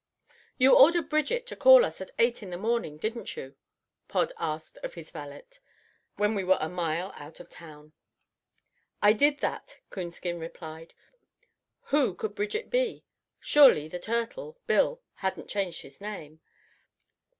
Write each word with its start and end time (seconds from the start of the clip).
"You 0.57 0.75
ordered 0.75 1.09
Bridget 1.09 1.45
to 1.45 1.55
call 1.55 1.85
us 1.85 2.01
at 2.01 2.09
eight 2.17 2.41
in 2.41 2.49
the 2.49 2.57
morning, 2.57 2.97
didn't 2.97 3.37
you?" 3.37 3.55
Pod 4.07 4.33
asked 4.39 4.79
of 4.79 4.95
his 4.95 5.11
valet, 5.11 5.45
when 6.15 6.33
we 6.33 6.43
were 6.43 6.57
a 6.59 6.67
mile 6.67 7.11
out 7.15 7.39
of 7.39 7.49
town. 7.49 7.93
"I 8.99 9.13
did 9.13 9.41
that," 9.41 9.77
Coonskin 9.91 10.39
replied. 10.39 10.95
Who 11.93 12.15
could 12.15 12.33
Bridget 12.33 12.71
be? 12.71 13.05
Surely 13.39 13.87
the 13.87 13.99
turtle, 13.99 14.57
Bill, 14.65 15.03
hadn't 15.17 15.51
changed 15.51 15.83
his 15.83 16.01
name. 16.01 16.41